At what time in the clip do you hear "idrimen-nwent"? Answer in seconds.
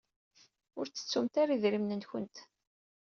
1.55-2.37